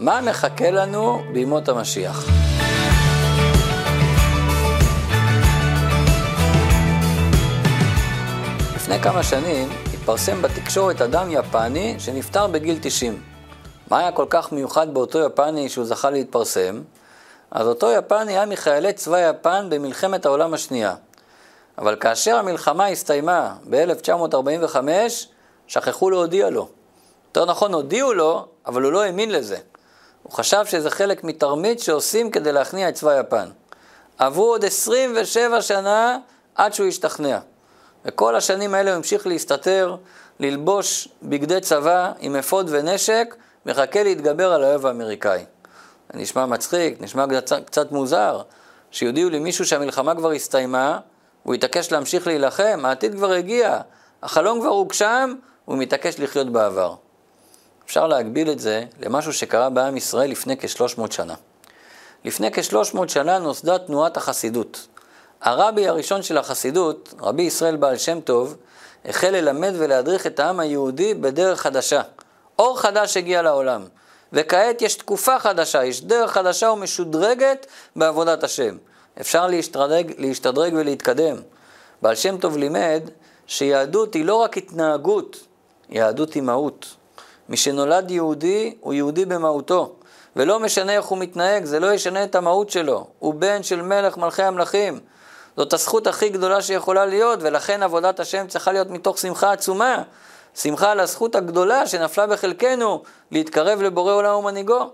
מה 0.00 0.20
מחכה 0.20 0.70
לנו 0.70 1.22
בימות 1.32 1.68
המשיח? 1.68 2.26
לפני 8.74 8.98
כמה 9.02 9.22
שנים 9.22 9.68
התפרסם 9.94 10.42
בתקשורת 10.42 11.00
אדם 11.00 11.26
יפני 11.30 11.94
שנפטר 11.98 12.46
בגיל 12.46 12.78
90. 12.82 13.22
מה 13.90 13.98
היה 13.98 14.12
כל 14.12 14.26
כך 14.30 14.52
מיוחד 14.52 14.94
באותו 14.94 15.18
יפני 15.18 15.68
שהוא 15.68 15.84
זכה 15.84 16.10
להתפרסם? 16.10 16.82
אז 17.50 17.66
אותו 17.66 17.90
יפני 17.92 18.32
היה 18.32 18.46
מחיילי 18.46 18.92
צבא 18.92 19.30
יפן 19.30 19.66
במלחמת 19.70 20.26
העולם 20.26 20.54
השנייה. 20.54 20.94
אבל 21.78 21.96
כאשר 21.96 22.36
המלחמה 22.36 22.86
הסתיימה 22.86 23.54
ב-1945, 23.70 24.76
שכחו 25.66 26.10
להודיע 26.10 26.50
לו. 26.50 26.68
יותר 27.28 27.44
נכון, 27.44 27.74
הודיעו 27.74 28.12
לו, 28.12 28.46
אבל 28.66 28.82
הוא 28.82 28.92
לא 28.92 29.02
האמין 29.02 29.30
לזה. 29.30 29.56
הוא 30.22 30.32
חשב 30.32 30.64
שזה 30.66 30.90
חלק 30.90 31.24
מתרמית 31.24 31.80
שעושים 31.80 32.30
כדי 32.30 32.52
להכניע 32.52 32.88
את 32.88 32.94
צבא 32.94 33.20
יפן. 33.20 33.48
עברו 34.18 34.44
עוד 34.44 34.64
27 34.64 35.62
שנה 35.62 36.18
עד 36.54 36.74
שהוא 36.74 36.86
השתכנע. 36.86 37.38
וכל 38.04 38.36
השנים 38.36 38.74
האלה 38.74 38.90
הוא 38.90 38.96
המשיך 38.96 39.26
להסתתר, 39.26 39.96
ללבוש 40.40 41.08
בגדי 41.22 41.60
צבא 41.60 42.12
עם 42.18 42.36
אפוד 42.36 42.66
ונשק, 42.70 43.34
מחכה 43.66 44.02
להתגבר 44.02 44.52
על 44.52 44.64
האויב 44.64 44.86
האמריקאי. 44.86 45.44
זה 46.12 46.18
נשמע 46.18 46.46
מצחיק, 46.46 47.00
נשמע 47.00 47.24
קצת, 47.40 47.66
קצת 47.66 47.92
מוזר, 47.92 48.42
שיודיעו 48.90 49.30
לי 49.30 49.38
מישהו 49.38 49.66
שהמלחמה 49.66 50.14
כבר 50.14 50.30
הסתיימה, 50.30 50.98
הוא 51.42 51.54
יתעקש 51.54 51.92
להמשיך 51.92 52.26
להילחם, 52.26 52.80
העתיד 52.84 53.14
כבר 53.14 53.32
הגיע, 53.32 53.80
החלום 54.22 54.60
כבר 54.60 54.68
הוגשם, 54.68 55.34
הוא 55.64 55.78
מתעקש 55.78 56.20
לחיות 56.20 56.48
בעבר. 56.52 56.94
אפשר 57.90 58.06
להגביל 58.06 58.50
את 58.50 58.58
זה 58.58 58.84
למשהו 59.00 59.32
שקרה 59.32 59.70
בעם 59.70 59.96
ישראל 59.96 60.30
לפני 60.30 60.56
כ-300 60.56 61.12
שנה. 61.12 61.34
לפני 62.24 62.52
כ-300 62.52 63.08
שנה 63.08 63.38
נוסדה 63.38 63.78
תנועת 63.78 64.16
החסידות. 64.16 64.86
הרבי 65.40 65.88
הראשון 65.88 66.22
של 66.22 66.38
החסידות, 66.38 67.14
רבי 67.20 67.42
ישראל 67.42 67.76
בעל 67.76 67.96
שם 67.96 68.20
טוב, 68.20 68.56
החל 69.04 69.30
ללמד 69.30 69.72
ולהדריך 69.78 70.26
את 70.26 70.40
העם 70.40 70.60
היהודי 70.60 71.14
בדרך 71.14 71.60
חדשה. 71.60 72.02
אור 72.58 72.80
חדש 72.80 73.16
הגיע 73.16 73.42
לעולם, 73.42 73.84
וכעת 74.32 74.82
יש 74.82 74.94
תקופה 74.94 75.38
חדשה, 75.38 75.84
יש 75.84 76.04
דרך 76.04 76.32
חדשה 76.32 76.70
ומשודרגת 76.70 77.66
בעבודת 77.96 78.44
השם. 78.44 78.76
אפשר 79.20 79.46
להשתדרג, 79.46 80.12
להשתדרג 80.18 80.72
ולהתקדם. 80.76 81.36
בעל 82.02 82.14
שם 82.14 82.38
טוב 82.38 82.56
לימד 82.56 83.02
שיהדות 83.46 84.14
היא 84.14 84.24
לא 84.24 84.34
רק 84.34 84.56
התנהגות, 84.56 85.36
יהדות 85.88 86.34
היא 86.34 86.42
מהות. 86.42 86.99
מי 87.50 87.56
שנולד 87.56 88.10
יהודי, 88.10 88.74
הוא 88.80 88.94
יהודי 88.94 89.24
במהותו. 89.24 89.94
ולא 90.36 90.60
משנה 90.60 90.92
איך 90.92 91.04
הוא 91.04 91.18
מתנהג, 91.18 91.64
זה 91.64 91.80
לא 91.80 91.92
ישנה 91.92 92.24
את 92.24 92.34
המהות 92.34 92.70
שלו. 92.70 93.06
הוא 93.18 93.34
בן 93.34 93.62
של 93.62 93.82
מלך 93.82 94.16
מלכי 94.16 94.42
המלכים. 94.42 95.00
זאת 95.56 95.72
הזכות 95.72 96.06
הכי 96.06 96.28
גדולה 96.28 96.62
שיכולה 96.62 97.06
להיות, 97.06 97.38
ולכן 97.42 97.82
עבודת 97.82 98.20
השם 98.20 98.46
צריכה 98.46 98.72
להיות 98.72 98.90
מתוך 98.90 99.18
שמחה 99.18 99.52
עצומה. 99.52 100.02
שמחה 100.54 100.90
על 100.90 101.00
הזכות 101.00 101.34
הגדולה 101.34 101.86
שנפלה 101.86 102.26
בחלקנו 102.26 103.02
להתקרב 103.30 103.82
לבורא 103.82 104.12
עולם 104.12 104.34
ומנהיגו. 104.34 104.90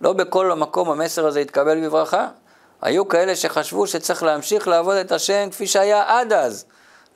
לא 0.00 0.12
בכל 0.12 0.52
מקום 0.52 0.90
המסר 0.90 1.26
הזה 1.26 1.40
יתקבל 1.40 1.86
בברכה. 1.86 2.28
היו 2.82 3.08
כאלה 3.08 3.36
שחשבו 3.36 3.86
שצריך 3.86 4.22
להמשיך 4.22 4.68
לעבוד 4.68 4.96
את 4.96 5.12
השם 5.12 5.48
כפי 5.50 5.66
שהיה 5.66 6.04
עד 6.06 6.32
אז, 6.32 6.64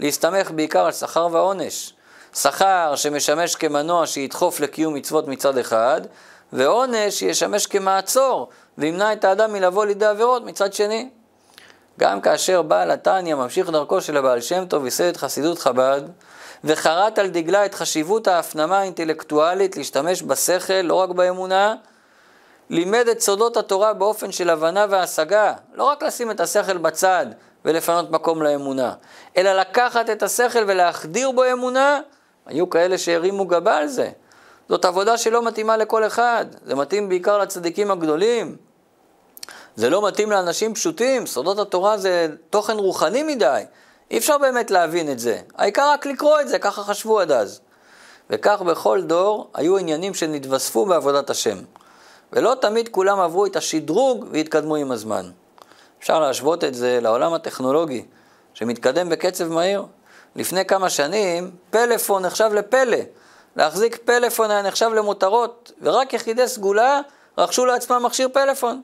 להסתמך 0.00 0.50
בעיקר 0.50 0.87
על 0.87 0.92
שכר 0.92 1.28
ועונש. 1.33 1.96
שכר 2.37 2.92
שמשמש 2.97 3.55
כמנוע 3.55 4.06
שידחוף 4.06 4.61
לקיום 4.61 4.95
מצוות 4.95 5.29
מצד 5.29 5.59
אחד, 5.59 6.01
ועונש 6.53 7.15
שישמש 7.15 7.67
כמעצור 7.67 8.48
וימנע 8.78 9.12
את 9.12 9.25
האדם 9.25 9.53
מלבוא 9.53 9.87
לידי 9.87 10.06
עבירות 10.06 10.45
מצד 10.45 10.73
שני. 10.73 11.09
גם 11.98 12.20
כאשר 12.20 12.62
בעל 12.62 12.91
התניא 12.91 13.34
ממשיך 13.34 13.70
דרכו 13.70 14.01
של 14.01 14.17
הבעל 14.17 14.41
שם 14.41 14.65
טוב 14.67 14.84
ייסד 14.84 15.05
את 15.05 15.16
חסידות 15.16 15.59
חב"ד, 15.59 16.00
וחרת 16.65 17.19
על 17.19 17.28
דגלה 17.28 17.66
את 17.66 17.75
חשיבות 17.75 18.28
ההפנמה 18.28 18.78
האינטלקטואלית 18.78 19.77
להשתמש 19.77 20.22
בשכל, 20.22 20.82
לא 20.82 20.94
רק 20.94 21.11
באמונה, 21.11 21.75
לימד 22.71 23.09
את 23.09 23.21
סודות 23.21 23.56
התורה 23.56 23.93
באופן 23.93 24.32
של 24.32 24.50
הבנה 24.50 24.87
והשגה, 24.91 25.55
לא 25.75 25.84
רק 25.84 26.03
לשים 26.03 26.31
את 26.31 26.41
השכל 26.41 26.77
בצד 26.77 27.27
ולפנות 27.65 28.11
מקום 28.11 28.43
לאמונה, 28.43 28.93
אלא 29.37 29.53
לקחת 29.53 30.11
את 30.11 30.22
השכל 30.22 30.65
ולהחדיר 30.66 31.31
בו 31.31 31.44
אמונה, 31.53 32.00
היו 32.47 32.71
כאלה 32.71 32.99
שהרימו 32.99 33.47
גבה 33.47 33.77
על 33.77 33.87
זה. 33.87 34.11
זאת 34.69 34.84
עבודה 34.84 35.19
שלא 35.19 35.43
מתאימה 35.43 35.77
לכל 35.77 36.07
אחד, 36.07 36.47
זה 36.65 36.75
מתאים 36.75 37.09
בעיקר 37.09 37.39
לצדיקים 37.39 37.91
הגדולים. 37.91 38.57
זה 39.77 39.91
לא 39.91 40.07
מתאים 40.07 40.31
לאנשים 40.31 40.75
פשוטים, 40.75 41.27
סודות 41.27 41.59
התורה 41.59 41.99
זה 41.99 42.29
תוכן 42.51 42.77
רוחני 42.77 43.23
מדי. 43.23 43.62
אי 44.11 44.19
אפשר 44.19 44.39
באמת 44.39 44.71
להבין 44.71 45.12
את 45.12 45.19
זה. 45.19 45.41
העיקר 45.56 45.91
רק 45.91 46.06
לקרוא 46.06 46.41
את 46.41 46.49
זה, 46.49 46.59
ככה 46.59 46.83
חשבו 46.83 47.21
עד 47.21 47.33
אז. 47.33 47.61
וכך 48.31 48.62
בכל 48.62 49.03
דור 49.03 49.51
היו 49.55 49.79
עניינים 49.79 50.15
שנתווספו 50.15 50.87
בעבודת 50.87 51.31
השם. 51.31 51.59
ולא 52.33 52.56
תמיד 52.61 52.89
כולם 52.89 53.21
עברו 53.21 53.47
את 53.47 53.56
השדרוג 53.56 54.27
והתקדמו 54.31 54.77
עם 54.77 54.93
הזמן. 54.93 55.31
אפשר 55.99 56.21
להשוות 56.21 56.65
את 56.65 56.75
זה 56.75 56.99
לעולם 57.03 57.35
הטכנולוגי, 57.35 58.05
שמתקדם 58.55 59.09
בקצב 59.09 59.49
מהיר. 59.49 59.85
לפני 60.37 60.65
כמה 60.65 60.91
שנים, 60.91 61.51
פלאפון 61.71 62.27
נחשב 62.27 62.51
לפלא. 62.55 62.99
להחזיק 63.57 63.99
פלאפון 64.05 64.51
היה 64.51 64.63
נחשב 64.63 64.91
למותרות, 64.95 65.73
ורק 65.83 66.13
יחידי 66.13 66.49
סגולה 66.49 67.01
רכשו 67.39 67.67
לעצמם 67.67 68.03
מכשיר 68.03 68.29
פלאפון. 68.33 68.81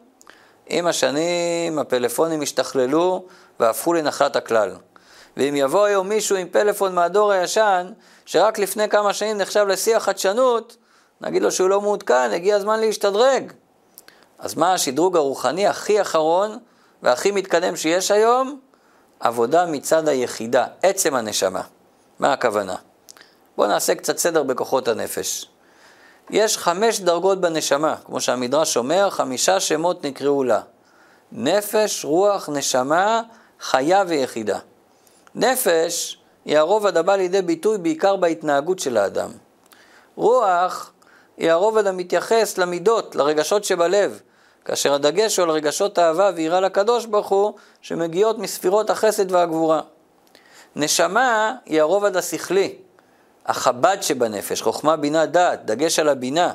עם 0.67 0.87
השנים 0.87 1.79
הפלאפונים 1.79 2.43
השתכללו 2.43 3.25
והפכו 3.61 3.93
לנחלת 3.93 4.37
הכלל. 4.37 4.77
ואם 5.37 5.57
יבוא 5.57 5.85
היום 5.85 6.09
מישהו 6.09 6.37
עם 6.37 6.49
פלאפון 6.49 6.95
מהדור 6.95 7.33
הישן, 7.33 7.93
שרק 8.27 8.59
לפני 8.59 8.89
כמה 8.89 9.13
שנים 9.13 9.39
נחשב 9.39 9.67
לשיא 9.69 9.97
החדשנות, 9.97 10.77
נגיד 11.21 11.43
לו 11.43 11.53
שהוא 11.53 11.69
לא 11.69 11.81
מעודכן, 11.81 12.31
הגיע 12.31 12.57
הזמן 12.57 12.81
להשתדרג. 12.81 13.53
אז 14.39 14.55
מה 14.55 14.73
השדרוג 14.75 15.17
הרוחני 15.17 15.67
הכי 15.67 16.01
אחרון 16.01 16.59
והכי 17.03 17.31
מתקדם 17.31 17.77
שיש 17.77 18.11
היום? 18.11 18.61
עבודה 19.23 19.67
מצד 19.67 20.09
היחידה, 20.09 20.67
עצם 20.83 21.15
הנשמה. 21.15 21.63
מה 22.19 22.33
הכוונה? 22.33 22.77
בואו 23.57 23.69
נעשה 23.69 23.95
קצת 23.95 24.19
סדר 24.19 24.43
בכוחות 24.43 24.89
הנפש. 24.89 25.47
יש 26.31 26.59
חמש 26.59 27.01
דרגות 27.01 27.41
בנשמה, 27.41 27.97
כמו 28.05 28.21
שהמדרש 28.21 28.77
אומר, 28.77 29.11
חמישה 29.11 29.61
שמות 29.61 30.05
נקראו 30.05 30.45
לה. 30.45 30.61
נפש, 31.33 32.05
רוח, 32.05 32.49
נשמה, 32.49 33.23
חיה 33.61 34.05
ויחידה. 34.09 34.59
נפש 35.35 36.19
היא 36.45 36.59
הרובד 36.59 36.97
הבא 36.97 37.17
לידי 37.17 37.43
ביטוי 37.43 37.79
בעיקר 37.79 38.17
בהתנהגות 38.17 38.79
של 38.79 38.97
האדם. 38.97 39.31
רוח 40.17 40.93
היא 41.37 41.51
הרובד 41.51 41.87
המתייחס 41.87 42.59
למידות, 42.59 43.17
לרגשות 43.17 43.65
שבלב, 43.65 44.21
כאשר 44.65 44.95
הדגש 44.95 45.37
הוא 45.37 45.45
על 45.45 45.51
רגשות 45.51 45.99
אהבה 45.99 46.31
ויראה 46.35 46.61
לקדוש 46.61 47.07
ברוך 47.07 47.29
הוא, 47.29 47.53
שמגיעות 47.83 48.39
מספירות 48.39 48.91
החסד 48.91 49.33
והגבורה. 49.33 49.81
נשמה 50.77 51.55
היא 51.67 51.81
הרובד 51.81 52.17
השכלי, 52.17 52.75
החב"ד 53.47 53.97
שבנפש, 54.01 54.63
חוכמה, 54.63 54.97
בינה, 54.97 55.27
דעת, 55.27 55.67
דגש 55.67 55.99
על 55.99 56.09
הבינה, 56.09 56.53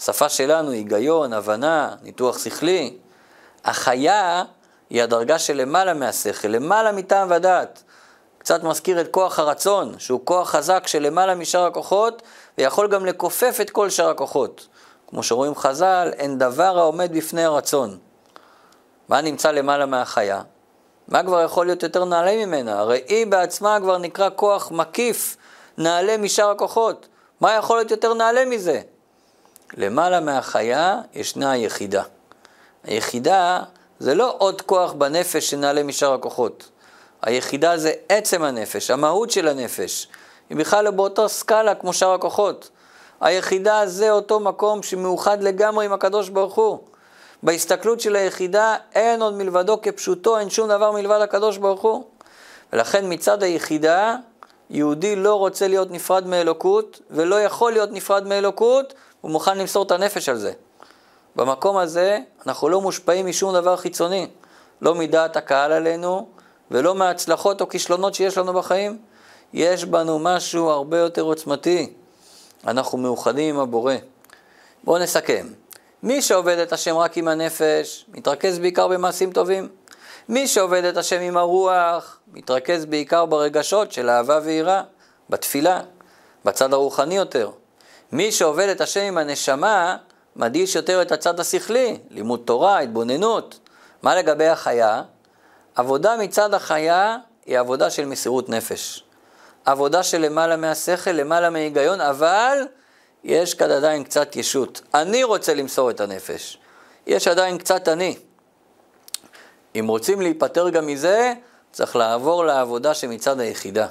שפה 0.00 0.28
שלנו, 0.28 0.70
היגיון, 0.70 1.32
הבנה, 1.32 1.94
ניתוח 2.02 2.38
שכלי. 2.38 2.96
החיה 3.64 4.44
היא 4.90 5.02
הדרגה 5.02 5.38
שלמעלה 5.38 5.94
מהשכל, 5.94 6.48
למעלה 6.48 6.92
מטעם 6.92 7.30
ודעת. 7.30 7.82
קצת 8.38 8.62
מזכיר 8.62 9.00
את 9.00 9.08
כוח 9.10 9.38
הרצון, 9.38 9.94
שהוא 9.98 10.20
כוח 10.24 10.50
חזק 10.50 10.86
שלמעלה 10.86 11.34
משאר 11.34 11.66
הכוחות, 11.66 12.22
ויכול 12.58 12.88
גם 12.88 13.06
לכופף 13.06 13.58
את 13.60 13.70
כל 13.70 13.90
שאר 13.90 14.08
הכוחות. 14.08 14.66
כמו 15.10 15.22
שרואים 15.22 15.54
חז"ל, 15.54 16.10
אין 16.16 16.38
דבר 16.38 16.78
העומד 16.78 17.16
בפני 17.16 17.44
הרצון. 17.44 17.98
מה 19.08 19.20
נמצא 19.20 19.50
למעלה 19.50 19.86
מהחיה? 19.86 20.42
מה 21.08 21.22
כבר 21.22 21.42
יכול 21.42 21.66
להיות 21.66 21.82
יותר 21.82 22.04
נעלה 22.04 22.46
ממנה? 22.46 22.78
הרי 22.78 23.02
היא 23.08 23.26
בעצמה 23.26 23.78
כבר 23.80 23.98
נקרא 23.98 24.28
כוח 24.36 24.70
מקיף, 24.70 25.36
נעלה 25.78 26.16
משאר 26.16 26.50
הכוחות. 26.50 27.08
מה 27.40 27.52
יכול 27.52 27.76
להיות 27.76 27.90
יותר 27.90 28.14
נעלה 28.14 28.44
מזה? 28.44 28.80
למעלה 29.76 30.20
מהחיה 30.20 31.00
ישנה 31.14 31.50
היחידה. 31.50 32.02
היחידה 32.84 33.62
זה 33.98 34.14
לא 34.14 34.34
עוד 34.38 34.62
כוח 34.62 34.92
בנפש 34.92 35.50
שנעלה 35.50 35.82
משאר 35.82 36.12
הכוחות. 36.12 36.68
היחידה 37.22 37.78
זה 37.78 37.92
עצם 38.08 38.42
הנפש, 38.42 38.90
המהות 38.90 39.30
של 39.30 39.48
הנפש. 39.48 40.08
היא 40.50 40.56
בכלל 40.56 40.84
לא 40.84 40.90
באותו 40.90 41.28
סקאלה 41.28 41.74
כמו 41.74 41.92
שאר 41.92 42.12
הכוחות. 42.14 42.70
היחידה 43.20 43.86
זה 43.86 44.10
אותו 44.10 44.40
מקום 44.40 44.82
שמאוחד 44.82 45.42
לגמרי 45.42 45.86
עם 45.86 45.92
הקדוש 45.92 46.28
ברוך 46.28 46.54
הוא. 46.54 46.78
בהסתכלות 47.42 48.00
של 48.00 48.16
היחידה 48.16 48.76
אין 48.94 49.22
עוד 49.22 49.34
מלבדו 49.34 49.82
כפשוטו, 49.82 50.38
אין 50.38 50.50
שום 50.50 50.68
דבר 50.68 50.92
מלבד 50.92 51.20
הקדוש 51.20 51.56
ברוך 51.56 51.80
הוא. 51.80 52.04
ולכן 52.72 53.04
מצד 53.08 53.42
היחידה, 53.42 54.16
יהודי 54.70 55.16
לא 55.16 55.34
רוצה 55.34 55.68
להיות 55.68 55.90
נפרד 55.90 56.26
מאלוקות, 56.26 57.00
ולא 57.10 57.42
יכול 57.42 57.72
להיות 57.72 57.90
נפרד 57.92 58.26
מאלוקות, 58.26 58.94
הוא 59.20 59.30
מוכן 59.30 59.58
למסור 59.58 59.82
את 59.82 59.90
הנפש 59.90 60.28
על 60.28 60.36
זה. 60.36 60.52
במקום 61.36 61.76
הזה 61.76 62.18
אנחנו 62.46 62.68
לא 62.68 62.80
מושפעים 62.80 63.26
משום 63.26 63.54
דבר 63.54 63.76
חיצוני, 63.76 64.26
לא 64.82 64.94
מדעת 64.94 65.36
הקהל 65.36 65.72
עלינו 65.72 66.28
ולא 66.70 66.94
מההצלחות 66.94 67.60
או 67.60 67.68
כישלונות 67.68 68.14
שיש 68.14 68.38
לנו 68.38 68.52
בחיים. 68.52 68.98
יש 69.52 69.84
בנו 69.84 70.18
משהו 70.18 70.70
הרבה 70.70 70.98
יותר 70.98 71.22
עוצמתי. 71.22 71.92
אנחנו 72.66 72.98
מאוחדים 72.98 73.54
עם 73.54 73.60
הבורא. 73.60 73.94
בואו 74.84 74.98
נסכם. 74.98 75.46
מי 76.02 76.22
שעובד 76.22 76.58
את 76.58 76.72
השם 76.72 76.96
רק 76.96 77.16
עם 77.16 77.28
הנפש, 77.28 78.04
מתרכז 78.08 78.58
בעיקר 78.58 78.88
במעשים 78.88 79.32
טובים. 79.32 79.68
מי 80.28 80.46
שעובד 80.46 80.84
את 80.84 80.96
השם 80.96 81.20
עם 81.20 81.36
הרוח, 81.36 82.18
מתרכז 82.32 82.84
בעיקר 82.84 83.26
ברגשות 83.26 83.92
של 83.92 84.10
אהבה 84.10 84.40
ויראה, 84.44 84.82
בתפילה, 85.30 85.80
בצד 86.44 86.72
הרוחני 86.72 87.16
יותר. 87.16 87.50
מי 88.12 88.32
שעובד 88.32 88.68
את 88.68 88.80
השם 88.80 89.00
עם 89.00 89.18
הנשמה, 89.18 89.96
מדגיש 90.36 90.76
יותר 90.76 91.02
את 91.02 91.12
הצד 91.12 91.40
השכלי, 91.40 91.98
לימוד 92.10 92.42
תורה, 92.44 92.78
התבוננות. 92.78 93.58
מה 94.02 94.14
לגבי 94.16 94.46
החיה? 94.46 95.02
עבודה 95.74 96.16
מצד 96.16 96.54
החיה 96.54 97.16
היא 97.46 97.58
עבודה 97.58 97.90
של 97.90 98.04
מסירות 98.04 98.48
נפש. 98.48 99.04
עבודה 99.64 100.02
של 100.02 100.18
למעלה 100.18 100.56
מהשכל, 100.56 101.10
למעלה 101.10 101.50
מהיגיון, 101.50 102.00
אבל 102.00 102.58
יש 103.24 103.54
כאן 103.54 103.70
עדיין 103.70 104.04
קצת 104.04 104.36
ישות. 104.36 104.80
אני 104.94 105.24
רוצה 105.24 105.54
למסור 105.54 105.90
את 105.90 106.00
הנפש. 106.00 106.58
יש 107.06 107.28
עדיין 107.28 107.58
קצת 107.58 107.88
אני. 107.88 108.16
אם 109.74 109.86
רוצים 109.88 110.20
להיפטר 110.20 110.68
גם 110.68 110.86
מזה, 110.86 111.32
צריך 111.72 111.96
לעבור 111.96 112.44
לעבודה 112.44 112.94
שמצד 112.94 113.40
היחידה. 113.40 113.86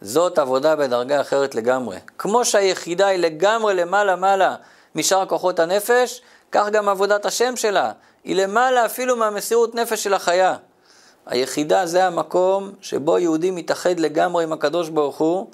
זאת 0.00 0.38
עבודה 0.38 0.76
בדרגה 0.76 1.20
אחרת 1.20 1.54
לגמרי. 1.54 1.98
כמו 2.18 2.44
שהיחידה 2.44 3.06
היא 3.06 3.18
לגמרי 3.18 3.74
למעלה-מעלה 3.74 4.56
משאר 4.94 5.26
כוחות 5.26 5.58
הנפש, 5.58 6.22
כך 6.52 6.68
גם 6.72 6.88
עבודת 6.88 7.26
השם 7.26 7.56
שלה. 7.56 7.92
היא 8.24 8.36
למעלה 8.36 8.86
אפילו 8.86 9.16
מהמסירות 9.16 9.74
נפש 9.74 10.04
של 10.04 10.14
החיה. 10.14 10.56
היחידה 11.26 11.86
זה 11.86 12.04
המקום 12.06 12.72
שבו 12.80 13.18
יהודי 13.18 13.50
מתאחד 13.50 14.00
לגמרי 14.00 14.44
עם 14.44 14.52
הקדוש 14.52 14.88
ברוך 14.88 15.18
הוא, 15.18 15.46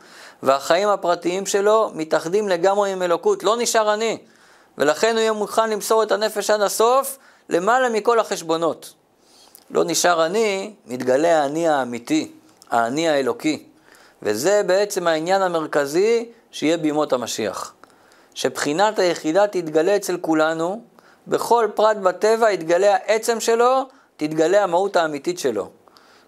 והחיים 0.42 0.88
הפרטיים 0.88 1.46
שלו 1.46 1.90
מתאחדים 1.94 2.48
לגמרי 2.48 2.92
עם 2.92 3.02
אלוקות, 3.02 3.44
לא 3.44 3.56
נשאר 3.56 3.94
אני. 3.94 4.18
ולכן 4.78 5.12
הוא 5.12 5.20
יהיה 5.20 5.32
מוכן 5.32 5.70
למסור 5.70 6.02
את 6.02 6.12
הנפש 6.12 6.50
עד 6.50 6.60
הסוף, 6.60 7.18
למעלה 7.48 7.88
מכל 7.88 8.20
החשבונות. 8.20 8.94
לא 9.70 9.84
נשאר 9.84 10.26
אני, 10.26 10.74
מתגלה 10.86 11.42
האני 11.42 11.68
האמיתי, 11.68 12.32
האני 12.70 13.08
האלוקי. 13.08 13.66
וזה 14.22 14.62
בעצם 14.66 15.06
העניין 15.06 15.42
המרכזי 15.42 16.28
שיהיה 16.50 16.76
בימות 16.76 17.12
המשיח. 17.12 17.74
שבחינת 18.34 18.98
היחידה 18.98 19.46
תתגלה 19.46 19.96
אצל 19.96 20.18
כולנו, 20.20 20.82
בכל 21.26 21.68
פרט 21.74 21.96
בטבע 21.96 22.52
יתגלה 22.52 22.94
העצם 22.94 23.40
שלו, 23.40 23.82
תתגלה 24.16 24.62
המהות 24.62 24.96
האמיתית 24.96 25.38
שלו. 25.38 25.70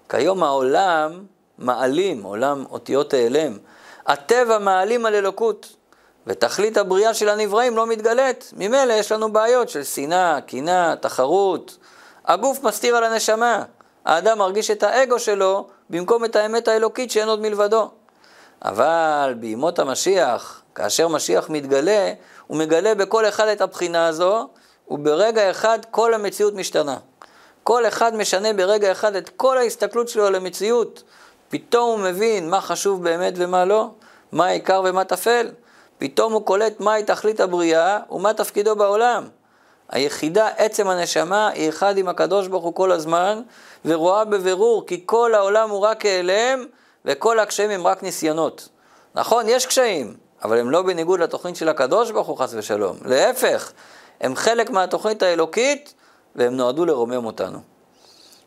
כיום 0.08 0.42
העולם 0.42 1.24
מעלים, 1.58 2.22
עולם 2.22 2.64
אותיות 2.70 3.14
העלם. 3.14 3.58
הטבע 4.06 4.58
מעלים 4.58 5.06
על 5.06 5.14
אלוקות, 5.14 5.76
ותכלית 6.26 6.76
הבריאה 6.76 7.14
של 7.14 7.28
הנבראים 7.28 7.76
לא 7.76 7.86
מתגלית. 7.86 8.52
ממילא 8.56 8.92
יש 8.92 9.12
לנו 9.12 9.32
בעיות 9.32 9.68
של 9.68 9.84
שנאה, 9.84 10.40
קנאה, 10.40 10.96
תחרות. 10.96 11.76
הגוף 12.26 12.62
מסתיר 12.62 12.96
על 12.96 13.04
הנשמה. 13.04 13.62
האדם 14.04 14.38
מרגיש 14.38 14.70
את 14.70 14.82
האגו 14.82 15.18
שלו 15.18 15.66
במקום 15.90 16.24
את 16.24 16.36
האמת 16.36 16.68
האלוקית 16.68 17.10
שאין 17.10 17.28
עוד 17.28 17.40
מלבדו. 17.40 17.90
אבל 18.64 19.34
בימות 19.40 19.78
המשיח, 19.78 20.62
כאשר 20.74 21.08
משיח 21.08 21.50
מתגלה, 21.50 22.12
הוא 22.46 22.58
מגלה 22.58 22.94
בכל 22.94 23.28
אחד 23.28 23.48
את 23.48 23.60
הבחינה 23.60 24.06
הזו, 24.06 24.48
וברגע 24.88 25.50
אחד 25.50 25.78
כל 25.90 26.14
המציאות 26.14 26.54
משתנה. 26.54 26.96
כל 27.68 27.86
אחד 27.86 28.14
משנה 28.14 28.52
ברגע 28.52 28.92
אחד 28.92 29.16
את 29.16 29.28
כל 29.36 29.58
ההסתכלות 29.58 30.08
שלו 30.08 30.26
על 30.26 30.34
המציאות. 30.34 31.02
פתאום 31.48 31.90
הוא 31.90 32.08
מבין 32.08 32.50
מה 32.50 32.60
חשוב 32.60 33.04
באמת 33.04 33.34
ומה 33.36 33.64
לא, 33.64 33.90
מה 34.32 34.46
העיקר 34.46 34.82
ומה 34.84 35.04
טפל. 35.04 35.50
פתאום 35.98 36.32
הוא 36.32 36.44
קולט 36.44 36.80
מהי 36.80 37.02
תכלית 37.02 37.40
הבריאה 37.40 37.98
ומה 38.10 38.34
תפקידו 38.34 38.76
בעולם. 38.76 39.28
היחידה, 39.88 40.48
עצם 40.56 40.88
הנשמה, 40.88 41.48
היא 41.48 41.68
אחד 41.68 41.98
עם 41.98 42.08
הקדוש 42.08 42.48
ברוך 42.48 42.64
הוא 42.64 42.74
כל 42.74 42.92
הזמן, 42.92 43.42
ורואה 43.84 44.24
בבירור 44.24 44.86
כי 44.86 45.02
כל 45.06 45.34
העולם 45.34 45.70
הוא 45.70 45.80
רק 45.80 46.06
העלם, 46.06 46.64
וכל 47.04 47.38
הקשיים 47.38 47.70
הם 47.70 47.86
רק 47.86 48.02
ניסיונות. 48.02 48.68
נכון, 49.14 49.44
יש 49.48 49.66
קשיים, 49.66 50.16
אבל 50.44 50.58
הם 50.58 50.70
לא 50.70 50.82
בניגוד 50.82 51.20
לתוכנית 51.20 51.56
של 51.56 51.68
הקדוש 51.68 52.10
ברוך 52.10 52.26
הוא 52.26 52.38
חס 52.38 52.54
ושלום. 52.54 52.96
להפך, 53.04 53.72
הם 54.20 54.36
חלק 54.36 54.70
מהתוכנית 54.70 55.22
האלוקית, 55.22 55.94
והם 56.38 56.56
נועדו 56.56 56.84
לרומם 56.84 57.24
אותנו. 57.24 57.58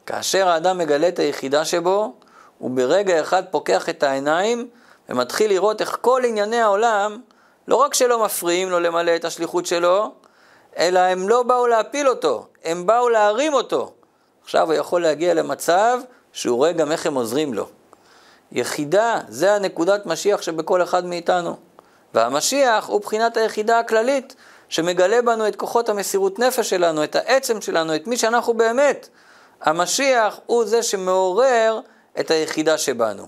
כאשר 0.05 0.47
האדם 0.47 0.77
מגלה 0.77 1.07
את 1.07 1.19
היחידה 1.19 1.65
שבו, 1.65 2.13
הוא 2.57 2.71
ברגע 2.71 3.21
אחד 3.21 3.43
פוקח 3.51 3.89
את 3.89 4.03
העיניים 4.03 4.67
ומתחיל 5.09 5.49
לראות 5.49 5.81
איך 5.81 5.97
כל 6.01 6.21
ענייני 6.25 6.61
העולם, 6.61 7.21
לא 7.67 7.75
רק 7.75 7.93
שלא 7.93 8.25
מפריעים 8.25 8.69
לו 8.69 8.79
למלא 8.79 9.15
את 9.15 9.25
השליחות 9.25 9.65
שלו, 9.65 10.11
אלא 10.77 10.99
הם 10.99 11.29
לא 11.29 11.43
באו 11.43 11.67
להפיל 11.67 12.09
אותו, 12.09 12.47
הם 12.63 12.85
באו 12.85 13.09
להרים 13.09 13.53
אותו. 13.53 13.93
עכשיו 14.43 14.65
הוא 14.67 14.73
יכול 14.73 15.01
להגיע 15.01 15.33
למצב 15.33 15.99
שהוא 16.33 16.57
רואה 16.57 16.71
גם 16.71 16.91
איך 16.91 17.05
הם 17.05 17.13
עוזרים 17.15 17.53
לו. 17.53 17.67
יחידה, 18.51 19.19
זה 19.27 19.53
הנקודת 19.53 20.05
משיח 20.05 20.41
שבכל 20.41 20.83
אחד 20.83 21.05
מאיתנו. 21.05 21.55
והמשיח 22.13 22.87
הוא 22.87 23.01
בחינת 23.01 23.37
היחידה 23.37 23.79
הכללית, 23.79 24.35
שמגלה 24.71 25.21
בנו 25.21 25.47
את 25.47 25.55
כוחות 25.55 25.89
המסירות 25.89 26.39
נפש 26.39 26.69
שלנו, 26.69 27.03
את 27.03 27.15
העצם 27.15 27.61
שלנו, 27.61 27.95
את 27.95 28.07
מי 28.07 28.17
שאנחנו 28.17 28.53
באמת. 28.53 29.09
המשיח 29.61 30.39
הוא 30.45 30.65
זה 30.65 30.83
שמעורר 30.83 31.79
את 32.19 32.31
היחידה 32.31 32.77
שבנו. 32.77 33.27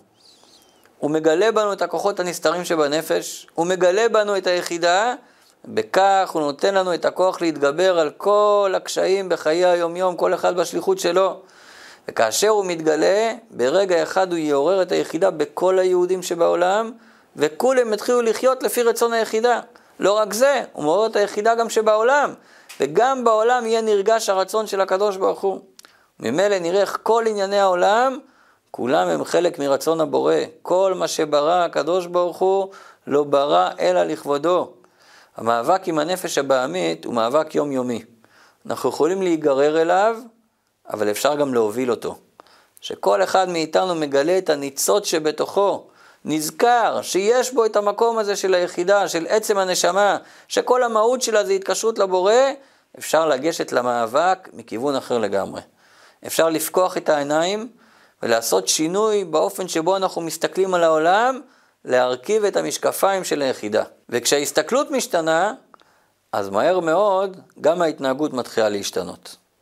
הוא 0.99 1.11
מגלה 1.11 1.51
בנו 1.51 1.73
את 1.73 1.81
הכוחות 1.81 2.19
הנסתרים 2.19 2.65
שבנפש, 2.65 3.47
הוא 3.55 3.67
מגלה 3.67 4.09
בנו 4.09 4.37
את 4.37 4.47
היחידה, 4.47 5.15
בכך 5.65 6.29
הוא 6.33 6.41
נותן 6.41 6.73
לנו 6.73 6.93
את 6.93 7.05
הכוח 7.05 7.41
להתגבר 7.41 7.99
על 7.99 8.09
כל 8.09 8.73
הקשיים 8.77 9.29
בחיי 9.29 9.65
היומיום, 9.65 10.15
כל 10.15 10.33
אחד 10.33 10.55
בשליחות 10.55 10.99
שלו. 10.99 11.39
וכאשר 12.07 12.49
הוא 12.49 12.65
מתגלה, 12.65 13.33
ברגע 13.51 14.03
אחד 14.03 14.31
הוא 14.31 14.39
יעורר 14.39 14.81
את 14.81 14.91
היחידה 14.91 15.31
בכל 15.31 15.79
היהודים 15.79 16.23
שבעולם, 16.23 16.91
וכולם 17.35 17.93
יתחילו 17.93 18.21
לחיות 18.21 18.63
לפי 18.63 18.83
רצון 18.83 19.13
היחידה. 19.13 19.59
לא 20.03 20.11
רק 20.13 20.33
זה, 20.33 20.63
הוא 20.73 20.83
מעורר 20.83 21.07
את 21.07 21.15
היחידה 21.15 21.55
גם 21.55 21.69
שבעולם, 21.69 22.33
וגם 22.79 23.23
בעולם 23.23 23.65
יהיה 23.65 23.81
נרגש 23.81 24.29
הרצון 24.29 24.67
של 24.67 24.81
הקדוש 24.81 25.17
ברוך 25.17 25.41
הוא. 25.41 25.59
ממילא 26.19 26.59
נראה 26.59 26.81
איך 26.81 26.99
כל 27.03 27.23
ענייני 27.27 27.59
העולם, 27.59 28.19
כולם 28.71 29.07
הם 29.07 29.23
חלק 29.23 29.59
מרצון 29.59 30.01
הבורא. 30.01 30.35
כל 30.61 30.93
מה 30.95 31.07
שברא 31.07 31.63
הקדוש 31.63 32.05
ברוך 32.05 32.37
הוא, 32.37 32.69
לא 33.07 33.23
ברא 33.23 33.69
אלא 33.79 34.03
לכבודו. 34.03 34.73
המאבק 35.37 35.87
עם 35.87 35.99
הנפש 35.99 36.37
הבעמית 36.37 37.05
הוא 37.05 37.13
מאבק 37.13 37.55
יומיומי. 37.55 38.03
אנחנו 38.65 38.89
יכולים 38.89 39.21
להיגרר 39.21 39.81
אליו, 39.81 40.17
אבל 40.89 41.11
אפשר 41.11 41.35
גם 41.35 41.53
להוביל 41.53 41.91
אותו. 41.91 42.15
שכל 42.81 43.23
אחד 43.23 43.49
מאיתנו 43.49 43.95
מגלה 43.95 44.37
את 44.37 44.49
הניצוץ 44.49 45.05
שבתוכו, 45.05 45.87
נזכר 46.25 47.01
שיש 47.01 47.53
בו 47.53 47.65
את 47.65 47.75
המקום 47.75 48.17
הזה 48.17 48.35
של 48.35 48.53
היחידה, 48.53 49.07
של 49.07 49.25
עצם 49.29 49.57
הנשמה, 49.57 50.17
שכל 50.47 50.83
המהות 50.83 51.21
שלה 51.21 51.43
זה 51.43 51.53
התקשרות 51.53 51.99
לבורא, 51.99 52.33
אפשר 52.99 53.27
לגשת 53.27 53.71
למאבק 53.71 54.49
מכיוון 54.53 54.95
אחר 54.95 55.17
לגמרי. 55.17 55.61
אפשר 56.27 56.49
לפקוח 56.49 56.97
את 56.97 57.09
העיניים 57.09 57.69
ולעשות 58.23 58.67
שינוי 58.67 59.23
באופן 59.23 59.67
שבו 59.67 59.97
אנחנו 59.97 60.21
מסתכלים 60.21 60.73
על 60.73 60.83
העולם, 60.83 61.41
להרכיב 61.85 62.45
את 62.45 62.55
המשקפיים 62.55 63.23
של 63.23 63.41
היחידה. 63.41 63.83
וכשההסתכלות 64.09 64.91
משתנה, 64.91 65.53
אז 66.31 66.49
מהר 66.49 66.79
מאוד 66.79 67.37
גם 67.61 67.81
ההתנהגות 67.81 68.33
מתחילה 68.33 68.69
להשתנות. 68.69 69.42